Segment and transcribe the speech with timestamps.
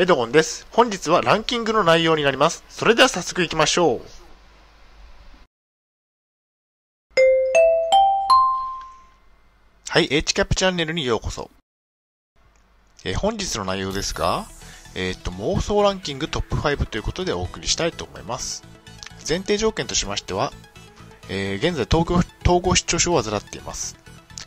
[0.00, 0.64] エドゴンです。
[0.70, 2.62] 本日はランキングの内容になります。
[2.68, 4.00] それでは早速行きましょう。
[9.88, 11.50] はい、H キャップチャンネルにようこそ。
[13.04, 14.46] えー本日の内容ですが、
[14.94, 18.62] えーっと、妄想ランキングトップ5ということでお送りしたいと思います。
[19.28, 20.52] 前提条件としましては、
[21.28, 23.96] えー現在統合統合失調症を患っています。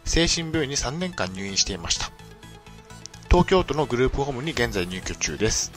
[0.06, 2.21] 精神病院に3年間入院していました。
[3.32, 5.72] 東京都のグループホームに現在入居中です。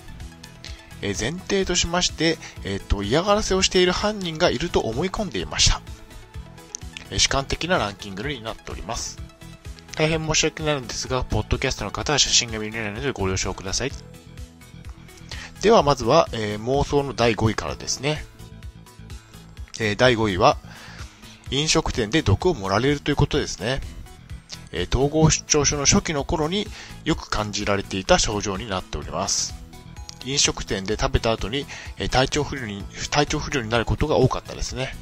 [1.03, 5.81] え前提としまして、えーっと、嫌がらせをしている犯人がいると思い込んでいました。
[7.12, 9.23] え主観的なランキングになっております。
[9.95, 13.93] 大変申し訳ないのですが、ポッドキャストの方は写真が見れないのでご了承ください。
[15.62, 18.25] ではまずは、えー妄想の第5位からですね。
[19.79, 20.57] えー第5位は、
[21.53, 23.81] 飲食店で毒を盛られるということですね。
[24.74, 26.66] え統合失調症の初期の頃に
[27.05, 29.55] よく感じられていた症状になっております。
[30.27, 31.64] 飲食店で食べた後に、
[31.97, 34.94] え体調不良に、体調不良になることが多かったですね。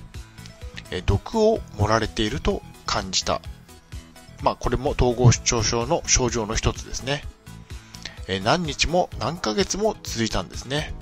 [1.07, 3.41] 毒を盛られていると感じた。
[4.43, 7.25] まあ、これも統合失調症の症状の一つですね。
[8.29, 10.93] え何日も何ヶ月も続いたんですね。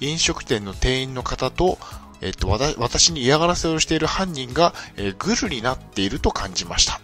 [0.00, 1.78] 飲食店の店員の方と、
[2.20, 7.00] えっと、私に嫌がらせをしている犯人が、えーグルになっていると感じました。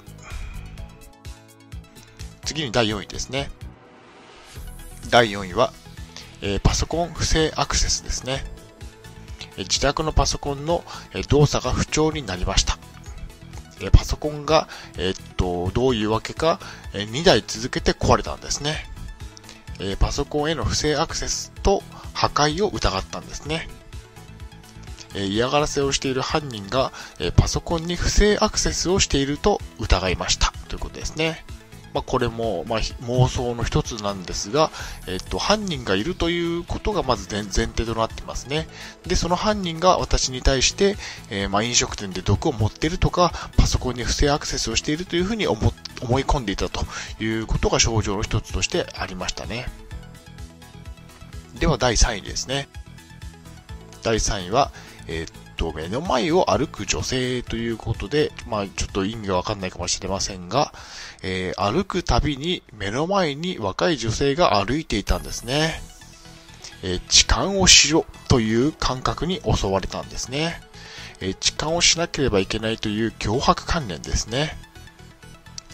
[2.45, 3.51] 次に第4位ですね。
[5.11, 5.73] 第4位は、
[6.43, 8.45] えーパソコン不正アクセスですね。
[9.57, 12.79] え自宅のパソコンのえ動作が不調になりました。
[13.81, 16.59] えパソコンが、えっと、どういうわけか、
[16.93, 18.91] えー2台続けて壊れたんですね。
[19.79, 23.69] えパソコンへの不正アクセスと破壊を疑ったんですね。
[25.15, 30.53] え嫌がらせをしている犯人が、えパソコンに不正アクセスをしていると疑いました。
[30.69, 31.45] ということですね。
[31.95, 34.73] まあ、これも、まあ、妄想の一つなんですが、
[35.07, 38.67] えっと、犯人がいるということがまず前前提となってますね。
[39.07, 40.97] で、その犯人が私に対して、
[41.31, 45.73] えーまあ、飲食店で毒を持っているとか、パソコンに不正アクセスをしているというふうに思
[46.03, 46.85] 思い込んでいたと
[47.21, 49.69] いうことが症状の一つとしてありましたね。
[51.61, 52.69] では、第3位ですね。
[54.03, 54.73] 第3位は、
[55.07, 60.73] えーっと、目の前を歩く女性ということで、まあ、ちょっと意味がわかんないかもしれませんが、
[61.23, 65.81] えー歩くたびに目の前に若い女性が歩いていたんですね。
[66.83, 70.61] えー痴漢をしろという感覚に襲われたんですね。
[71.21, 74.57] えー痴漢をしなければいけないという脅迫観念ですね。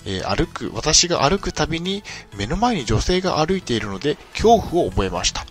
[0.07, 2.03] えー歩く、私が歩くたびに
[2.37, 5.47] 目の前に女性が歩いているので恐怖を覚えました。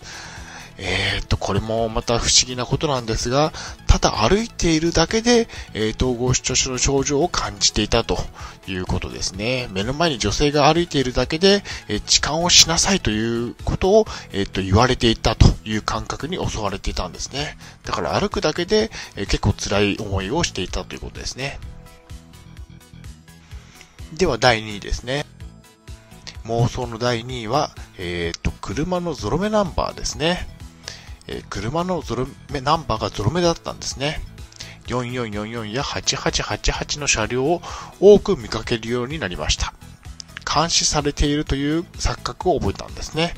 [0.82, 3.52] えーっと、これもまた不思議なことなんですが、
[3.86, 8.18] ただ歩いているだけで、えー統合失調症の症状を感じていたと
[8.66, 9.68] いうことですね。
[9.72, 17.58] 目の前に女性が歩いているだけで、えー痴漢をしなさいということを、えーっと、言われていたという感覚に襲われていたんですね。
[17.84, 21.60] だから歩くだけで、えー結構辛い思いをしていたということですね。
[24.14, 25.26] では第2位ですね。
[26.46, 30.48] 妄想の第2位は、えっと、車のゾロ目ナンバーですね。
[31.48, 34.20] 車のゾロ目、ナンバーがゾロ目だったんですね。
[34.86, 37.62] 4444や8888の車両を
[38.00, 39.72] 多く見かけるようになりました。
[40.52, 43.34] 監視されているという錯覚を覚えたんですね。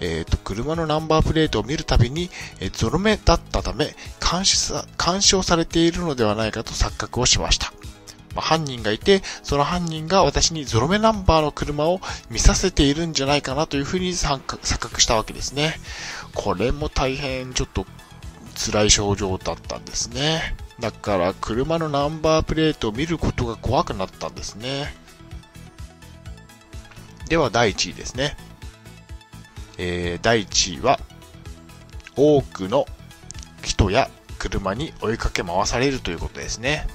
[0.00, 2.30] えっ、と、車のナンバープレートを見るたびに、
[2.72, 7.74] ゾロ目だったため、監視さ、監視をされているのではないかと錯覚をしました。
[8.34, 14.40] まあ犯人がいて、その犯人が私にゾロ目ナンバーの車を見させているんじゃないかなというふうに錯
[14.78, 15.74] 覚したわけですね。
[16.34, 17.86] これも大変ちょっと
[18.54, 20.54] 辛い症状だったんですね。
[20.80, 24.94] だから車のナンバープレートを見ることが怖くなったんですね。
[27.28, 28.36] では第1位ですね。
[29.78, 31.00] えー第1位は
[32.16, 32.86] 多くの
[33.62, 36.86] 人や車に追いかけ回されるということですね。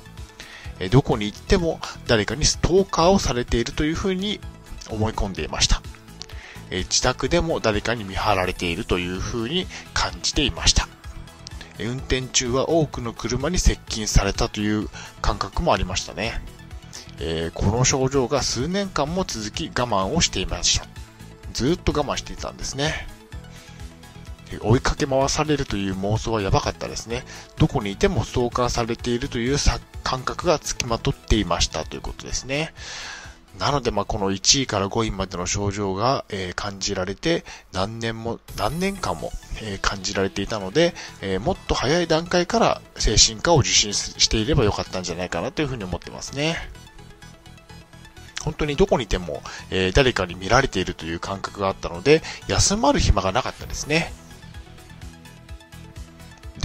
[0.79, 4.39] えどこに行っても誰かにストーカーをされているというふうに
[4.89, 5.81] 思い込んでいました。
[6.71, 10.87] え自宅でも誰かに見張られているというふうに感じていました。
[11.79, 14.87] 運転中は多くの車に接近されたという
[15.21, 16.41] 感覚もありましたね。
[17.19, 20.87] えこの症状が数年間も続き我慢をしていました。
[21.53, 23.14] ずっと我慢していたんですね。
[24.61, 27.23] 追いかけ回されるという妄想はやばかったですね。
[27.57, 29.57] どこにいてもストーカーされているという
[30.03, 32.73] 感覚がつきまとっていましたということですね。
[33.59, 39.31] なので、まあ、この1位から5位までの症状が、えー感じられて、何年も、何年間も、
[39.61, 46.57] えー感じられていたので、えーもっと早い段階から精神科を受診していればよかったんじゃないかなというふうに思ってますね。
[48.43, 54.13] 本当にどこにいても、え、誰かに見られているという感覚があったので、休まる暇がなかったですね。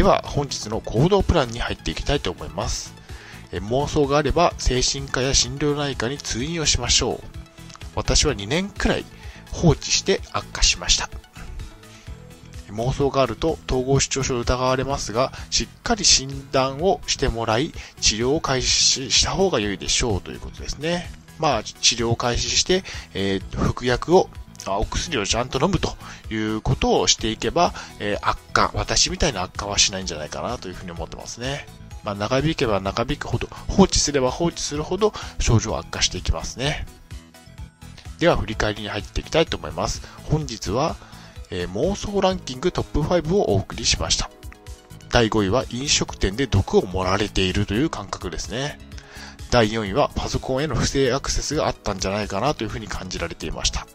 [0.00, 2.94] では、本日の行動プランに入っていきたいと思います。
[3.52, 7.24] え妄想があれば、精神科や心療内科に通院をしましょう。
[7.94, 9.04] 私は2年くらい
[9.52, 11.10] 放置して悪化しました。
[12.70, 17.70] 妄想があると統合失調症を疑われますが、しっかり診断をしてもらい、
[18.00, 21.10] 治療を開始した方が良いでしょうということですね。
[21.38, 24.30] まあ、治療を開始して、えー、服薬を
[24.68, 25.96] お薬をちゃんと飲むと
[26.30, 31.66] いうことをしていけば、えー、悪化、私みたいな悪化はしないんじゃないかなというふうに思ってますね。
[32.04, 36.86] まあ、長引けば長引くほど、放置すれば放置するほど症状悪化していきますね。
[38.18, 40.02] では振り返りに入っていきたいと思います。
[40.24, 40.96] 本日は、
[41.50, 44.30] えー、妄想ランキングトップ5をお送りしました。
[45.10, 48.78] 第5位は飲食店で毒を盛られているという感覚ですね。
[49.50, 53.86] 第4位はパソコンへの不正アクセスがあったんじゃないかなというふうに感じられていました。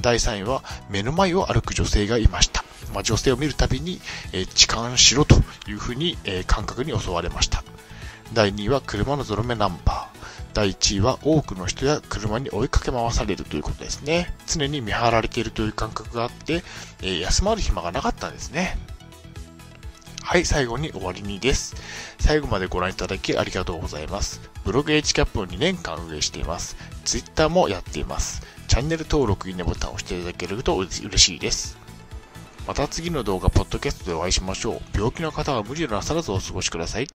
[0.00, 2.64] 第3位は目の前を歩く女性がいました。
[2.92, 4.00] まあ、女性を見るたびに、
[4.32, 5.36] えー、痴漢しろと
[5.68, 7.62] いうふうに、えー、感覚に襲われました。
[8.32, 10.20] 第2位は車のゾロ目ナンバー。
[10.52, 14.34] 第1位は多くの人や車に追いかけ回されるということですね。
[14.46, 16.64] 常に見張られているという感覚があって、
[17.02, 18.76] えー、休まる暇がなかったんですね。
[20.22, 21.74] はい、最後に終わりにです。
[22.20, 24.40] 最後までご覧いただきありがとうございます。
[24.64, 26.76] ブログ h キャップを2年間運営しています。
[27.04, 28.42] Twitter もやっています。
[28.70, 31.76] チャンネル登録、いいねボタンを押していただけると嬉しいです。
[32.68, 34.80] また次の動画、ポッドキャストでお会いしましょう。
[34.94, 37.08] 病気の方は無理をなさらずお過ごしください。